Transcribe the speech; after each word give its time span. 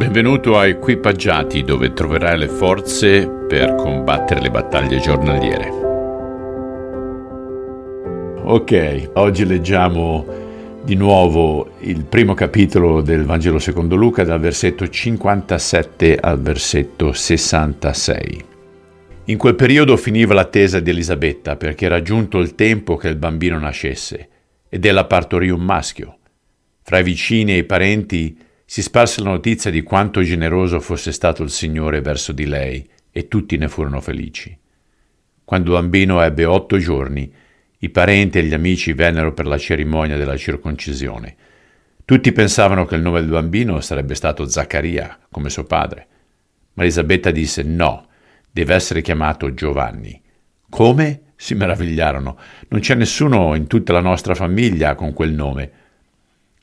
Benvenuto 0.00 0.56
a 0.56 0.66
Equipaggiati 0.66 1.62
dove 1.62 1.92
troverai 1.92 2.38
le 2.38 2.48
forze 2.48 3.28
per 3.28 3.74
combattere 3.74 4.40
le 4.40 4.50
battaglie 4.50 4.98
giornaliere. 4.98 5.68
Ok, 8.44 9.10
oggi 9.16 9.44
leggiamo 9.44 10.24
di 10.82 10.94
nuovo 10.94 11.72
il 11.80 12.06
primo 12.06 12.32
capitolo 12.32 13.02
del 13.02 13.26
Vangelo 13.26 13.58
secondo 13.58 13.94
Luca 13.94 14.24
dal 14.24 14.40
versetto 14.40 14.88
57 14.88 16.16
al 16.16 16.40
versetto 16.40 17.12
66. 17.12 18.44
In 19.24 19.36
quel 19.36 19.54
periodo 19.54 19.98
finiva 19.98 20.32
l'attesa 20.32 20.80
di 20.80 20.88
Elisabetta 20.88 21.56
perché 21.56 21.84
era 21.84 22.00
giunto 22.00 22.38
il 22.38 22.54
tempo 22.54 22.96
che 22.96 23.08
il 23.08 23.16
bambino 23.16 23.58
nascesse 23.58 24.28
ed 24.66 24.82
ella 24.82 25.04
partorì 25.04 25.50
un 25.50 25.60
maschio. 25.60 26.16
Fra 26.80 27.00
i 27.00 27.02
vicini 27.02 27.52
e 27.52 27.58
i 27.58 27.64
parenti 27.64 28.48
si 28.70 28.82
sparse 28.82 29.20
la 29.20 29.30
notizia 29.30 29.68
di 29.68 29.82
quanto 29.82 30.22
generoso 30.22 30.78
fosse 30.78 31.10
stato 31.10 31.42
il 31.42 31.50
Signore 31.50 32.00
verso 32.02 32.30
di 32.30 32.46
lei 32.46 32.88
e 33.10 33.26
tutti 33.26 33.56
ne 33.56 33.66
furono 33.66 34.00
felici. 34.00 34.56
Quando 35.44 35.74
il 35.74 35.80
bambino 35.80 36.22
ebbe 36.22 36.44
otto 36.44 36.78
giorni, 36.78 37.34
i 37.78 37.88
parenti 37.88 38.38
e 38.38 38.44
gli 38.44 38.54
amici 38.54 38.92
vennero 38.92 39.34
per 39.34 39.48
la 39.48 39.58
cerimonia 39.58 40.16
della 40.16 40.36
circoncisione. 40.36 41.34
Tutti 42.04 42.30
pensavano 42.30 42.84
che 42.84 42.94
il 42.94 43.02
nome 43.02 43.18
del 43.18 43.30
bambino 43.30 43.80
sarebbe 43.80 44.14
stato 44.14 44.48
Zaccaria, 44.48 45.18
come 45.32 45.50
suo 45.50 45.64
padre. 45.64 46.06
Ma 46.74 46.84
Elisabetta 46.84 47.32
disse 47.32 47.64
no, 47.64 48.06
deve 48.52 48.72
essere 48.72 49.02
chiamato 49.02 49.52
Giovanni. 49.52 50.22
Come? 50.68 51.22
si 51.34 51.56
meravigliarono. 51.56 52.38
Non 52.68 52.78
c'è 52.78 52.94
nessuno 52.94 53.56
in 53.56 53.66
tutta 53.66 53.92
la 53.92 54.00
nostra 54.00 54.36
famiglia 54.36 54.94
con 54.94 55.12
quel 55.12 55.32
nome. 55.32 55.72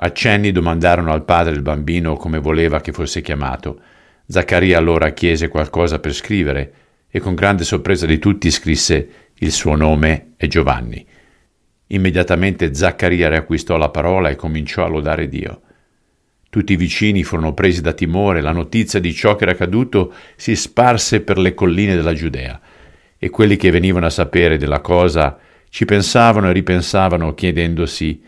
Accenni 0.00 0.52
domandarono 0.52 1.12
al 1.12 1.24
padre 1.24 1.54
il 1.54 1.62
bambino 1.62 2.14
come 2.14 2.38
voleva 2.38 2.80
che 2.80 2.92
fosse 2.92 3.20
chiamato. 3.20 3.80
Zaccaria 4.28 4.78
allora 4.78 5.10
chiese 5.10 5.48
qualcosa 5.48 5.98
per 5.98 6.12
scrivere 6.12 6.72
e 7.10 7.18
con 7.18 7.34
grande 7.34 7.64
sorpresa 7.64 8.06
di 8.06 8.18
tutti 8.18 8.48
scrisse 8.48 9.08
il 9.34 9.50
suo 9.50 9.74
nome 9.74 10.34
è 10.36 10.46
Giovanni. 10.46 11.04
Immediatamente 11.88 12.74
Zaccaria 12.74 13.28
riacquistò 13.28 13.76
la 13.76 13.88
parola 13.88 14.28
e 14.28 14.36
cominciò 14.36 14.84
a 14.84 14.88
lodare 14.88 15.28
Dio. 15.28 15.62
Tutti 16.48 16.74
i 16.74 16.76
vicini 16.76 17.24
furono 17.24 17.52
presi 17.52 17.80
da 17.80 17.92
timore, 17.92 18.40
la 18.40 18.52
notizia 18.52 19.00
di 19.00 19.12
ciò 19.12 19.34
che 19.34 19.42
era 19.42 19.52
accaduto 19.52 20.14
si 20.36 20.54
sparse 20.54 21.22
per 21.22 21.38
le 21.38 21.54
colline 21.54 21.96
della 21.96 22.14
Giudea, 22.14 22.60
e 23.18 23.30
quelli 23.30 23.56
che 23.56 23.72
venivano 23.72 24.06
a 24.06 24.10
sapere 24.10 24.58
della 24.58 24.80
cosa 24.80 25.38
ci 25.70 25.84
pensavano 25.84 26.48
e 26.48 26.52
ripensavano 26.52 27.34
chiedendosi 27.34 28.22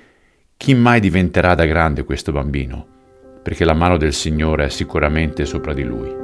chi 0.61 0.75
mai 0.75 1.01
diventerà 1.01 1.55
da 1.55 1.65
grande 1.65 2.05
questo 2.05 2.33
bambino? 2.33 2.87
Perché 3.43 3.65
la 3.65 3.73
mano 3.73 3.97
del 3.97 4.13
Signore 4.13 4.67
è 4.67 4.69
sicuramente 4.69 5.47
sopra 5.47 5.73
di 5.73 5.83
lui. 5.83 6.15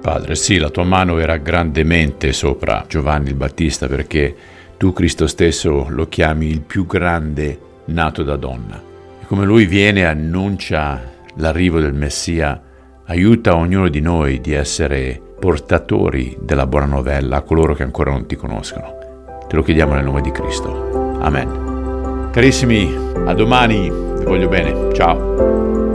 Padre, 0.00 0.34
sì, 0.34 0.58
la 0.58 0.70
tua 0.70 0.82
mano 0.82 1.20
era 1.20 1.36
grandemente 1.36 2.32
sopra 2.32 2.84
Giovanni 2.88 3.28
il 3.28 3.36
Battista 3.36 3.86
perché 3.86 4.34
tu, 4.76 4.92
Cristo 4.92 5.28
stesso, 5.28 5.86
lo 5.88 6.08
chiami 6.08 6.48
il 6.48 6.62
più 6.62 6.86
grande 6.86 7.60
nato 7.84 8.24
da 8.24 8.34
donna. 8.34 8.82
E 9.22 9.26
come 9.26 9.44
lui 9.44 9.64
viene 9.64 10.00
e 10.00 10.06
annuncia 10.06 11.00
l'arrivo 11.36 11.78
del 11.78 11.94
Messia, 11.94 12.60
aiuta 13.04 13.54
ognuno 13.54 13.88
di 13.88 14.00
noi 14.00 14.40
di 14.40 14.54
essere 14.54 15.22
portatori 15.38 16.36
della 16.40 16.66
buona 16.66 16.86
novella 16.86 17.36
a 17.36 17.42
coloro 17.42 17.74
che 17.74 17.84
ancora 17.84 18.10
non 18.10 18.26
ti 18.26 18.34
conoscono. 18.34 19.11
Te 19.52 19.58
lo 19.58 19.64
chiediamo 19.64 19.92
nel 19.92 20.04
nome 20.04 20.22
di 20.22 20.30
Cristo. 20.30 21.18
Amen. 21.20 22.30
Carissimi, 22.32 22.96
a 23.26 23.34
domani, 23.34 23.90
vi 23.90 24.24
voglio 24.24 24.48
bene. 24.48 24.90
Ciao. 24.94 25.91